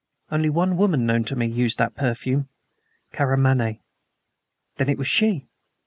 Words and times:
Only 0.31 0.49
one 0.49 0.77
woman 0.77 1.05
known 1.05 1.25
to 1.25 1.35
me 1.35 1.45
used 1.45 1.77
that 1.77 1.93
perfume 1.93 2.49
Karamaneh. 3.13 3.81
Then 4.77 4.89
it 4.89 4.97
was 4.97 5.05
she! 5.05 5.45